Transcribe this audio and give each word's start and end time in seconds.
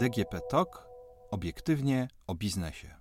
DGP 0.00 0.40
TOK 0.40 0.88
obiektywnie 1.30 2.08
o 2.26 2.34
biznesie. 2.34 2.94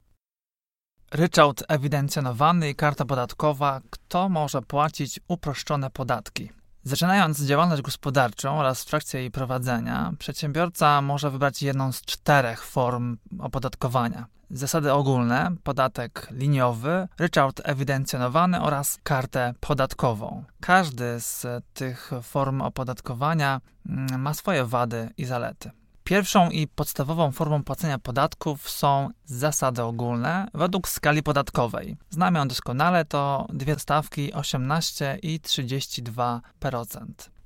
Ryczałt 1.11 1.63
ewidencjonowany 1.67 2.69
i 2.69 2.75
karta 2.75 3.05
podatkowa. 3.05 3.81
Kto 3.89 4.29
może 4.29 4.61
płacić 4.61 5.19
uproszczone 5.27 5.89
podatki? 5.89 6.51
Zaczynając 6.83 7.41
działalność 7.41 7.81
gospodarczą 7.81 8.59
oraz 8.59 8.83
w 8.83 8.85
trakcie 8.85 9.19
jej 9.19 9.31
prowadzenia, 9.31 10.13
przedsiębiorca 10.19 11.01
może 11.01 11.31
wybrać 11.31 11.63
jedną 11.63 11.91
z 11.91 12.01
czterech 12.01 12.65
form 12.65 13.17
opodatkowania. 13.39 14.25
Zasady 14.51 14.93
ogólne, 14.93 15.51
podatek 15.63 16.27
liniowy, 16.31 17.07
ryczałt 17.17 17.61
ewidencjonowany 17.63 18.61
oraz 18.61 18.99
kartę 19.03 19.53
podatkową. 19.59 20.43
Każdy 20.61 21.19
z 21.19 21.47
tych 21.73 22.11
form 22.23 22.61
opodatkowania 22.61 23.61
mm, 23.85 24.21
ma 24.21 24.33
swoje 24.33 24.65
wady 24.65 25.09
i 25.17 25.25
zalety. 25.25 25.71
Pierwszą 26.09 26.49
i 26.49 26.67
podstawową 26.67 27.31
formą 27.31 27.63
płacenia 27.63 27.99
podatków 27.99 28.69
są 28.69 29.09
zasady 29.25 29.83
ogólne 29.83 30.47
według 30.53 30.89
skali 30.89 31.23
podatkowej. 31.23 31.97
Znamy 32.09 32.39
ją 32.39 32.47
doskonale, 32.47 33.05
to 33.05 33.47
dwie 33.53 33.79
stawki 33.79 34.33
18 34.33 35.19
i 35.21 35.39
32%. 35.39 36.39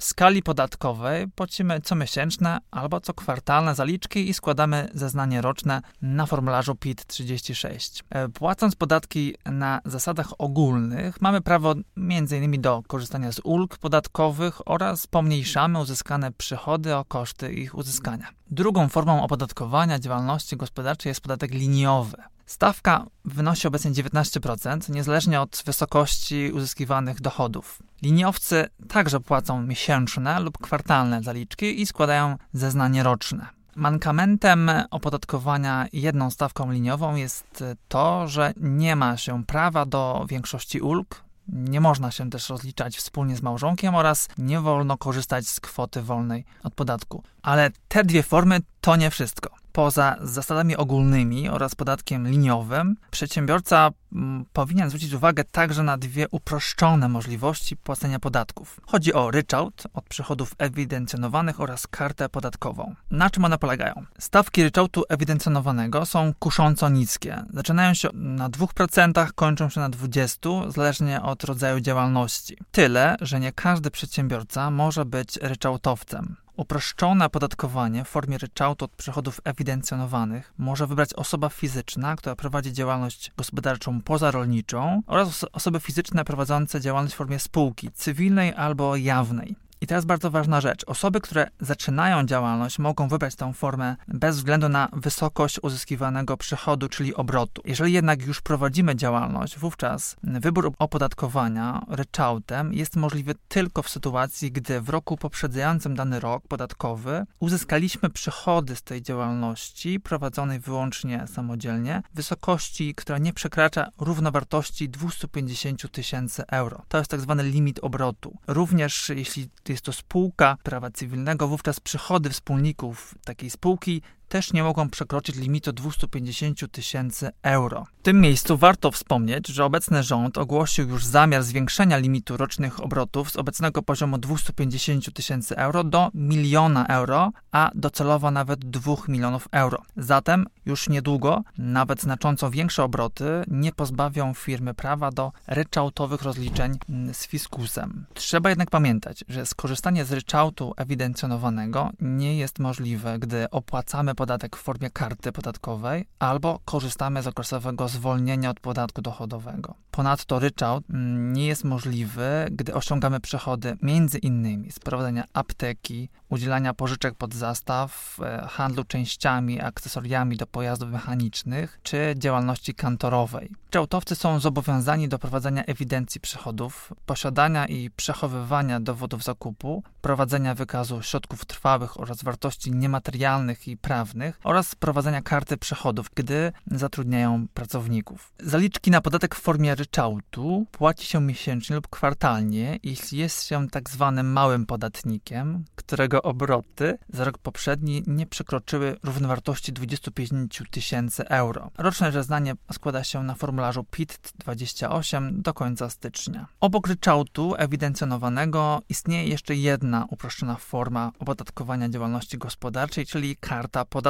Skali 0.04 0.44
podatkowej 0.44 1.28
płacimy 1.28 1.82
comiesięczne 1.82 2.60
albo 2.72 3.02
co 3.02 3.14
kwartalne 3.14 3.76
zaliczki 3.76 4.30
i 4.30 4.34
składamy 4.34 4.90
zeznanie 4.94 5.42
roczne 5.42 5.82
na 6.02 6.26
formularzu 6.26 6.76
PIT-36. 6.76 8.04
E, 8.10 8.30
płacąc 8.30 8.76
podatki 8.76 9.36
na 9.46 9.82
zasadach 9.86 10.28
ogólnych, 10.38 11.22
mamy 11.22 11.42
prawo 11.42 11.76
m.in. 11.98 12.62
do 12.62 12.84
korzystania 12.88 13.32
z 13.32 13.40
ulg 13.44 13.78
podatkowych 13.78 14.68
oraz 14.68 15.08
pomniejszamy 15.08 15.80
uzyskane 15.80 16.32
przychody 16.32 16.96
o 16.96 17.06
koszty 17.06 17.54
ich 17.54 17.76
uzyskania. 17.76 18.28
Drugą 18.52 18.90
formą 18.90 19.24
opodatkowania 19.24 20.00
działalności 20.00 20.58
gospodarczej 20.58 21.10
jest 21.10 21.22
podatek 21.22 21.52
liniowy. 21.52 22.18
Stawka 22.54 23.06
wynosi 23.26 23.68
obecnie 23.68 23.92
19%, 23.92 24.90
niezależnie 24.90 25.42
od 25.42 25.64
wysokości 25.66 26.52
uzyskiwanych 26.54 27.22
dochodów. 27.22 27.80
Liniowcy 28.02 28.68
także 28.90 29.20
płacą 29.20 29.62
miesięczne 29.62 30.40
lub 30.40 30.58
kwartalne 30.58 31.24
zaliczki 31.24 31.82
i 31.82 31.86
składają 31.86 32.38
zeznanie 32.54 33.04
roczne. 33.04 33.48
Mankamentem 33.76 34.72
opodatkowania 34.92 35.88
jedną 35.94 36.32
stawką 36.32 36.72
liniową 36.72 37.16
jest 37.16 37.64
to, 37.88 38.28
że 38.28 38.54
nie 38.58 38.96
ma 38.96 39.18
się 39.18 39.44
prawa 39.44 39.86
do 39.86 40.26
większości 40.30 40.82
ulg, 40.82 41.24
nie 41.48 41.82
można 41.82 42.12
się 42.12 42.30
też 42.30 42.50
rozliczać 42.50 42.98
wspólnie 42.98 43.36
z 43.36 43.42
małżonkiem 43.42 43.96
oraz 43.96 44.30
nie 44.38 44.60
wolno 44.60 44.98
korzystać 44.98 45.48
z 45.48 45.60
kwoty 45.60 46.02
wolnej 46.02 46.46
od 46.64 46.74
podatku. 46.74 47.24
Ale 47.42 47.72
te 47.88 48.04
dwie 48.04 48.24
formy 48.24 48.60
to 48.82 48.96
nie 48.96 49.10
wszystko. 49.10 49.63
Poza 49.74 50.16
zasadami 50.22 50.76
ogólnymi 50.78 51.50
oraz 51.50 51.76
podatkiem 51.76 52.28
liniowym, 52.28 52.96
przedsiębiorca 53.12 53.90
mm, 54.14 54.46
powinien 54.54 54.90
zwrócić 54.90 55.14
uwagę 55.14 55.44
także 55.44 55.84
na 55.84 55.98
dwie 55.98 56.28
uproszczone 56.32 57.10
możliwości 57.10 57.78
płacenia 57.78 58.20
podatków. 58.20 58.80
Chodzi 58.86 59.14
o 59.14 59.32
ryczałt 59.32 59.84
od 59.94 60.04
przychodów 60.06 60.56
ewidencjonowanych 60.58 61.62
oraz 61.62 61.88
kartę 61.88 62.30
podatkową. 62.30 62.96
Na 63.12 63.30
czym 63.30 63.46
one 63.46 63.58
polegają? 63.58 64.06
Stawki 64.20 64.64
ryczałtu 64.64 65.04
ewidencjonowanego 65.10 66.06
są 66.06 66.34
kusząco 66.40 66.90
niskie. 66.90 67.44
Zaczynają 67.54 67.94
się 67.94 68.10
na 68.14 68.50
2%, 68.50 69.32
kończą 69.36 69.70
się 69.70 69.80
na 69.80 69.90
20%, 69.90 70.72
zależnie 70.72 71.22
od 71.22 71.44
rodzaju 71.44 71.80
działalności. 71.80 72.58
Tyle, 72.72 73.16
że 73.22 73.40
nie 73.40 73.52
każdy 73.52 73.92
przedsiębiorca 73.92 74.72
może 74.72 75.06
być 75.06 75.38
ryczałtowcem. 75.38 76.43
Uproszczone 76.58 77.26
opodatkowanie 77.26 78.04
w 78.04 78.10
formie 78.10 78.38
ryczałtu 78.38 78.86
od 78.86 78.92
przychodów 78.92 79.42
ewidencjonowanych 79.44 80.54
może 80.58 80.88
wybrać 80.88 81.14
osoba 81.14 81.50
fizyczna, 81.50 82.16
która 82.16 82.36
prowadzi 82.36 82.74
działalność 82.74 83.32
gospodarczą 83.38 84.02
pozarolniczą 84.02 85.02
oraz 85.08 85.46
osoby 85.52 85.80
fizyczne 85.80 86.26
prowadzące 86.26 86.82
działalność 86.82 87.16
w 87.16 87.18
formie 87.18 87.40
spółki 87.40 87.92
cywilnej 87.92 88.54
albo 88.54 88.96
jawnej. 88.96 89.63
I 89.84 89.88
teraz 89.88 90.06
bardzo 90.06 90.32
ważna 90.32 90.62
rzecz. 90.62 90.84
Osoby, 90.88 91.22
które 91.22 91.48
zaczynają 91.60 92.26
działalność, 92.26 92.80
mogą 92.80 93.08
wybrać 93.08 93.36
tę 93.36 93.54
formę 93.54 93.96
bez 94.08 94.38
względu 94.38 94.70
na 94.70 94.90
wysokość 94.94 95.60
uzyskiwanego 95.64 96.38
przychodu, 96.38 96.90
czyli 96.90 97.16
obrotu. 97.16 97.62
Jeżeli 97.66 97.94
jednak 97.94 98.26
już 98.26 98.42
prowadzimy 98.42 98.96
działalność, 98.96 99.60
wówczas 99.60 100.16
wybór 100.24 100.72
opodatkowania 100.80 101.86
ryczałtem 101.90 102.74
jest 102.74 102.96
możliwy 102.96 103.36
tylko 103.48 103.82
w 103.82 103.90
sytuacji, 103.90 104.52
gdy 104.52 104.82
w 104.82 104.90
roku 104.90 105.18
poprzedzającym 105.18 105.96
dany 105.96 106.20
rok 106.20 106.48
podatkowy 106.48 107.26
uzyskaliśmy 107.40 108.10
przychody 108.10 108.76
z 108.76 108.82
tej 108.84 109.02
działalności 109.02 110.00
prowadzonej 110.00 110.60
wyłącznie 110.60 111.26
samodzielnie 111.28 112.02
w 112.14 112.16
wysokości, 112.16 112.96
która 112.96 113.18
nie 113.18 113.34
przekracza 113.34 113.90
równowartości 114.00 114.90
250 114.90 115.92
tysięcy 115.92 116.44
euro. 116.48 116.82
To 116.88 116.98
jest 116.98 117.12
tak 117.12 117.22
zwany 117.22 117.44
limit 117.44 117.80
obrotu. 117.82 118.38
Również 118.48 119.10
jeśli 119.10 119.50
jest 119.74 119.86
to 119.86 119.94
spółka 119.94 120.58
prawa 120.64 120.92
cywilnego, 120.92 121.48
wówczas 121.48 121.80
przychody 121.80 122.30
wspólników 122.30 123.16
takiej 123.26 123.50
spółki 123.50 124.02
też 124.34 124.54
nie 124.54 124.64
mogą 124.64 124.90
przekroczyć 124.90 125.36
limitu 125.36 125.74
250 125.74 126.72
tysięcy 126.72 127.32
euro. 127.44 127.86
W 128.00 128.04
tym 128.04 128.22
miejscu 128.22 128.58
warto 128.58 128.92
wspomnieć, 128.92 129.48
że 129.48 129.66
obecny 129.66 130.04
rząd 130.04 130.38
ogłosił 130.38 130.90
już 130.90 131.06
zamiar 131.06 131.44
zwiększenia 131.44 131.98
limitu 131.98 132.38
rocznych 132.38 132.84
obrotów 132.84 133.32
z 133.32 133.36
obecnego 133.36 133.82
poziomu 133.82 134.18
250 134.18 135.14
tysięcy 135.14 135.58
euro 135.58 135.84
do 135.84 136.10
miliona 136.14 136.88
euro, 136.88 137.32
a 137.52 137.72
docelowo 137.76 138.32
nawet 138.32 138.60
2 138.60 138.96
milionów 139.08 139.48
euro. 139.52 139.82
Zatem 139.98 140.46
już 140.66 140.90
niedługo 140.90 141.44
nawet 141.58 142.02
znacząco 142.02 142.52
większe 142.52 142.84
obroty 142.84 143.44
nie 143.48 143.72
pozbawią 143.72 144.34
firmy 144.34 144.74
prawa 144.74 145.12
do 145.12 145.32
ryczałtowych 145.48 146.22
rozliczeń 146.22 146.78
z 147.14 147.28
fiskusem. 147.28 148.06
Trzeba 148.14 148.50
jednak 148.50 148.70
pamiętać, 148.70 149.24
że 149.30 149.46
skorzystanie 149.46 150.06
z 150.06 150.12
ryczałtu 150.12 150.74
ewidencjonowanego 150.78 151.90
nie 152.02 152.38
jest 152.38 152.60
możliwe, 152.60 153.20
gdy 153.20 153.50
opłacamy 153.50 154.16
podatek 154.24 154.56
w 154.58 154.62
formie 154.62 154.90
karty 154.90 155.32
podatkowej 155.32 156.06
albo 156.20 156.60
korzystamy 156.66 157.22
z 157.22 157.28
okresowego 157.28 157.88
zwolnienia 157.88 158.50
od 158.50 158.60
podatku 158.60 159.02
dochodowego. 159.02 159.76
Ponadto 159.92 160.40
ryczałt 160.40 160.84
mm, 160.90 161.34
nie 161.34 161.48
jest 161.48 161.64
możliwy, 161.64 162.48
gdy 162.52 162.74
osiągamy 162.74 163.20
przychody 163.20 163.78
między 163.82 164.18
innymi 164.18 164.72
z 164.72 164.80
prowadzenia 164.80 165.24
apteki, 165.34 166.10
udzielania 166.30 166.74
pożyczek 166.74 167.16
pod 167.16 167.34
zastaw, 167.34 168.18
e, 168.22 168.48
handlu 168.48 168.84
częściami, 168.84 169.62
akcesoriami 169.62 170.38
do 170.38 170.48
pojazdów 170.48 170.90
mechanicznych 170.90 171.80
czy 171.84 172.16
działalności 172.18 172.76
kantorowej. 172.76 173.52
Ryczałtowcy 173.66 174.16
są 174.16 174.40
zobowiązani 174.40 175.10
do 175.10 175.20
prowadzenia 175.20 175.64
ewidencji 175.64 176.22
przychodów, 176.22 176.94
posiadania 177.06 177.66
i 177.66 177.90
przechowywania 177.90 178.80
dowodów 178.80 179.24
zakupu, 179.24 179.84
prowadzenia 180.02 180.56
wykazu 180.56 181.02
środków 181.02 181.46
trwałych 181.46 182.00
oraz 182.00 182.24
wartości 182.24 182.72
niematerialnych 182.72 183.68
i 183.68 183.78
prawnych 183.78 184.13
oraz 184.44 184.76
prowadzenia 184.76 185.22
karty 185.22 185.58
przychodów, 185.58 186.08
gdy 186.16 186.52
zatrudniają 186.72 187.48
pracowników. 187.54 188.34
Zaliczki 188.40 188.92
na 188.92 189.02
podatek 189.02 189.36
w 189.36 189.42
formie 189.42 189.76
ryczałtu 189.76 190.66
płaci 190.72 191.06
się 191.06 191.22
miesięcznie 191.22 191.76
lub 191.76 191.88
kwartalnie, 191.88 192.80
jeśli 192.84 193.18
jest 193.18 193.44
się 193.44 193.70
tak 193.70 193.90
zwanym 193.90 194.32
małym 194.32 194.66
podatnikiem, 194.66 195.66
którego 195.76 196.22
obroty 196.22 196.98
za 197.10 197.24
rok 197.24 197.38
poprzedni 197.38 198.04
nie 198.08 198.28
przekroczyły 198.28 198.98
równowartości 199.04 199.74
25 199.74 200.64
tysięcy 200.72 201.30
euro. 201.30 201.72
Roczne 201.78 202.12
zeznanie 202.12 202.54
składa 202.74 203.04
się 203.04 203.24
na 203.24 203.36
formularzu 203.36 203.84
PIT-28 203.84 205.42
do 205.42 205.54
końca 205.54 205.90
stycznia. 205.90 206.48
Obok 206.60 206.88
ryczałtu 206.88 207.54
ewidencjonowanego 207.58 208.82
istnieje 208.90 209.28
jeszcze 209.28 209.56
jedna 209.56 210.06
uproszczona 210.10 210.56
forma 210.56 211.12
opodatkowania 211.20 211.90
działalności 211.90 212.38
gospodarczej, 212.38 213.06
czyli 213.06 213.36
karta 213.36 213.86
podatkowa. 213.86 214.03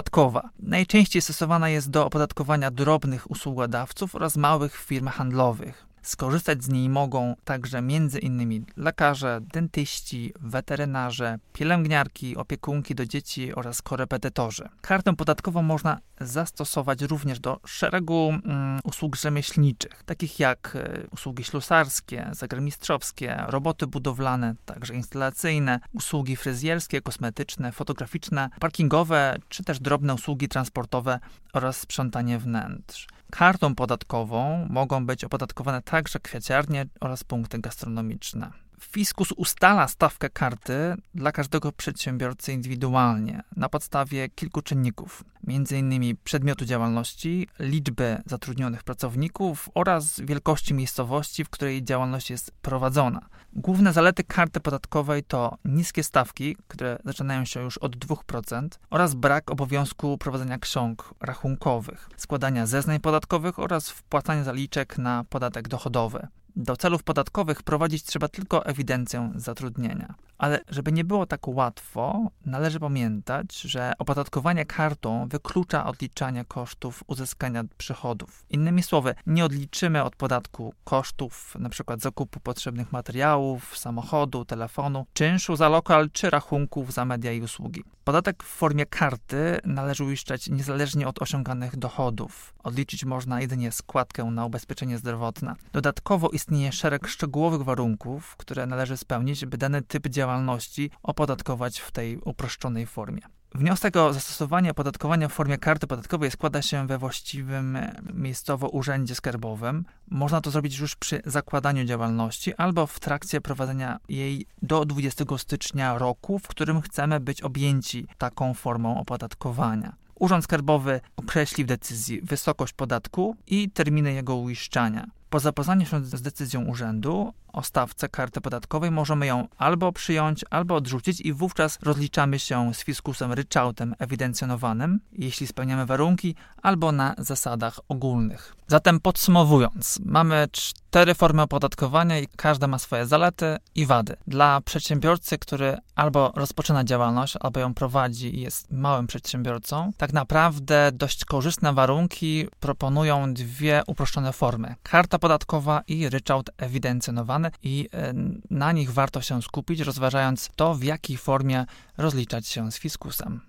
Najczęściej 0.60 1.22
stosowana 1.22 1.70
jest 1.70 1.90
do 1.90 2.06
opodatkowania 2.06 2.72
drobnych 2.72 3.32
usługodawców 3.32 4.16
oraz 4.16 4.38
małych 4.38 4.76
firm 4.76 5.08
handlowych. 5.08 5.93
Skorzystać 6.04 6.64
z 6.64 6.70
niej 6.70 6.90
mogą 6.90 7.36
także 7.44 7.78
m.in. 7.78 8.66
lekarze, 8.78 9.40
dentyści, 9.42 10.34
weterynarze, 10.40 11.40
pielęgniarki, 11.54 12.38
opiekunki 12.38 12.96
do 12.96 13.06
dzieci 13.06 13.56
oraz 13.56 13.82
korepetytorzy. 13.82 14.70
Kartę 14.82 15.16
podatkową 15.16 15.62
można 15.62 16.00
zastosować 16.22 17.02
również 17.02 17.40
do 17.40 17.60
szeregu 17.66 18.30
mm, 18.30 18.80
usług 18.84 19.16
rzemieślniczych, 19.16 20.04
takich 20.06 20.40
jak 20.40 20.76
y, 20.76 21.08
usługi 21.12 21.44
ślusarskie, 21.44 22.30
zegarmistrzowskie, 22.32 23.44
roboty 23.48 23.88
budowlane, 23.88 24.56
także 24.66 24.94
instalacyjne, 24.94 25.80
usługi 25.94 26.36
fryzjerskie, 26.36 27.02
kosmetyczne, 27.02 27.72
fotograficzne, 27.72 28.50
parkingowe, 28.60 29.38
czy 29.50 29.64
też 29.64 29.80
drobne 29.80 30.14
usługi 30.14 30.48
transportowe 30.48 31.20
oraz 31.54 31.78
sprzątanie 31.78 32.40
wnętrz. 32.40 33.08
Kartą 33.34 33.76
podatkową 33.76 34.68
mogą 34.70 35.06
być 35.06 35.24
opodatkowane 35.24 35.82
także 35.82 36.20
kwiaciarnie 36.20 36.86
oraz 37.00 37.24
punkty 37.24 37.60
gastronomiczne. 37.60 38.52
Fiskus 38.92 39.32
ustala 39.32 39.88
stawkę 39.88 40.30
karty 40.30 40.96
dla 41.16 41.32
każdego 41.32 41.72
przedsiębiorcy 41.72 42.54
indywidualnie 42.54 43.44
na 43.56 43.70
podstawie 43.70 44.30
kilku 44.30 44.62
czynników, 44.62 45.24
m.in. 45.48 46.18
przedmiotu 46.24 46.66
działalności, 46.66 47.48
liczby 47.60 48.22
zatrudnionych 48.26 48.84
pracowników 48.84 49.70
oraz 49.74 50.20
wielkości 50.20 50.74
miejscowości, 50.74 51.44
w 51.44 51.50
której 51.50 51.84
działalność 51.84 52.30
jest 52.30 52.52
prowadzona. 52.62 53.22
Główne 53.54 53.94
zalety 53.94 54.24
karty 54.24 54.60
podatkowej 54.60 55.24
to 55.24 55.58
niskie 55.66 56.04
stawki, 56.04 56.58
które 56.68 57.00
zaczynają 57.06 57.46
się 57.46 57.64
już 57.64 57.78
od 57.78 57.96
2%, 57.96 58.68
oraz 58.90 59.14
brak 59.14 59.52
obowiązku 59.52 60.18
prowadzenia 60.18 60.58
ksiąg 60.58 61.14
rachunkowych, 61.22 62.10
składania 62.18 62.66
zeznań 62.66 63.00
podatkowych 63.00 63.60
oraz 63.60 63.90
wpłacania 63.90 64.44
zaliczek 64.44 64.98
na 64.98 65.24
podatek 65.30 65.68
dochodowy. 65.68 66.28
Do 66.56 66.78
celów 66.78 67.04
podatkowych 67.04 67.64
prowadzić 67.64 68.04
trzeba 68.04 68.28
tylko 68.28 68.66
ewidencję 68.66 69.32
zatrudnienia. 69.36 70.16
Ale 70.38 70.60
żeby 70.70 70.92
nie 70.92 71.04
było 71.04 71.26
tak 71.26 71.48
łatwo, 71.48 72.32
należy 72.46 72.80
pamiętać, 72.80 73.62
że 73.62 73.94
opodatkowanie 73.98 74.66
kartą 74.66 75.28
wyklucza 75.28 75.86
odliczanie 75.86 76.46
kosztów 76.46 77.04
uzyskania 77.08 77.64
przychodów. 77.78 78.46
Innymi 78.50 78.84
słowy, 78.84 79.16
nie 79.26 79.46
odliczymy 79.46 80.04
od 80.04 80.16
podatku 80.16 80.74
kosztów 80.84 81.54
np. 81.56 81.96
zakupu 81.98 82.40
potrzebnych 82.40 82.92
materiałów, 82.92 83.78
samochodu, 83.78 84.46
telefonu, 84.46 85.06
czynszu 85.14 85.56
za 85.56 85.70
lokal 85.70 86.10
czy 86.12 86.30
rachunków 86.30 86.94
za 86.94 87.06
media 87.06 87.32
i 87.32 87.42
usługi. 87.42 87.84
Podatek 88.04 88.44
w 88.44 88.48
formie 88.48 88.86
karty 88.86 89.60
należy 89.66 90.04
uiszczać 90.04 90.50
niezależnie 90.50 91.08
od 91.08 91.22
osiąganych 91.22 91.78
dochodów. 91.78 92.54
Odliczyć 92.64 93.06
można 93.06 93.42
jedynie 93.42 93.72
składkę 93.72 94.24
na 94.24 94.46
ubezpieczenie 94.46 94.98
zdrowotne. 94.98 95.56
Dodatkowo 95.74 96.30
istnieje 96.30 96.72
szereg 96.72 97.08
szczegółowych 97.08 97.62
warunków, 97.62 98.36
które 98.36 98.66
należy 98.66 98.98
spełnić, 98.98 99.46
by 99.46 99.58
dany 99.58 99.82
typ 99.82 100.08
działalności 100.08 100.92
opodatkować 101.04 101.80
w 101.80 101.92
tej 101.92 102.18
uproszczonej 102.18 102.86
formie. 102.86 103.22
Wniosek 103.56 103.98
o 103.98 104.14
zastosowanie 104.14 104.72
opodatkowania 104.72 105.28
w 105.28 105.34
formie 105.34 105.58
karty 105.58 105.88
podatkowej 105.88 106.32
składa 106.32 106.62
się 106.62 106.88
we 106.88 106.98
właściwym 106.98 107.78
miejscowo 108.14 108.70
urzędzie 108.70 109.16
skarbowym. 109.16 109.86
Można 110.08 110.42
to 110.42 110.52
zrobić 110.52 110.80
już 110.80 110.96
przy 110.96 111.22
zakładaniu 111.26 111.86
działalności 111.86 112.56
albo 112.56 112.88
w 112.88 113.00
trakcie 113.00 113.42
prowadzenia 113.42 114.00
jej 114.10 114.46
do 114.62 114.86
20 114.86 115.26
stycznia 115.38 115.98
roku, 115.98 116.40
w 116.40 116.48
którym 116.48 116.82
chcemy 116.82 117.20
być 117.20 117.42
objęci 117.42 118.08
taką 118.18 118.54
formą 118.54 119.00
opodatkowania. 119.00 119.96
Urząd 120.20 120.44
Skarbowy 120.44 121.02
określi 121.16 121.64
w 121.64 121.68
decyzji 121.68 122.22
wysokość 122.22 122.74
podatku 122.74 123.36
i 123.48 123.70
terminy 123.70 124.14
jego 124.14 124.36
uiszczania. 124.36 125.08
Po 125.34 125.40
zapoznaniu 125.40 125.86
się 125.86 126.06
z 126.06 126.22
decyzją 126.22 126.66
urzędu 126.66 127.34
o 127.54 127.64
stawce 127.64 128.10
karty 128.10 128.42
podatkowej 128.42 128.92
możemy 128.92 129.26
ją 129.26 129.48
albo 129.58 129.92
przyjąć, 129.92 130.46
albo 130.50 130.76
odrzucić 130.76 131.22
i 131.22 131.34
wówczas 131.34 131.80
rozliczamy 131.82 132.40
się 132.40 132.74
z 132.74 132.84
fiskusem 132.84 133.34
ryczałtem 133.34 133.96
ewidencjonowanym, 134.00 135.00
jeśli 135.12 135.48
spełniamy 135.48 135.86
warunki, 135.86 136.36
albo 136.62 136.92
na 136.92 137.16
zasadach 137.18 137.80
ogólnych. 137.88 138.56
Zatem 138.68 139.00
podsumowując, 139.00 140.00
mamy 140.06 140.48
cztery 140.52 140.83
formy 141.16 141.42
opodatkowania 141.42 142.20
i 142.20 142.28
każda 142.36 142.68
ma 142.68 142.80
swoje 142.80 143.06
zalety 143.06 143.58
i 143.76 143.86
wady. 143.86 144.16
Dla 144.28 144.62
przedsiębiorcy, 144.62 145.38
który 145.38 145.78
albo 145.96 146.34
rozpoczyna 146.36 146.84
działalność, 146.84 147.38
albo 147.40 147.60
ją 147.60 147.74
prowadzi 147.74 148.36
i 148.36 148.42
jest 148.42 148.72
małym 148.72 149.08
przedsiębiorcą, 149.08 149.92
tak 149.98 150.14
naprawdę 150.14 150.92
dość 150.92 151.26
korzystne 151.26 151.74
warunki 151.74 152.48
proponują 152.60 153.34
dwie 153.34 153.84
uproszczone 153.88 154.34
formy: 154.34 154.76
karta 154.84 155.20
podatkowa 155.20 155.82
i 155.88 156.10
ryczałt 156.10 156.50
ewidencjonowany 156.58 157.52
i 157.64 157.90
e, 157.94 158.14
na 158.50 158.72
nich 158.72 158.94
warto 158.94 159.22
się 159.22 159.42
skupić, 159.42 159.80
rozważając 159.80 160.50
to, 160.56 160.76
w 160.76 160.84
jakiej 160.84 161.18
formie 161.18 161.66
rozliczać 161.98 162.48
się 162.48 162.72
z 162.72 162.80
fiskusem. 162.80 163.42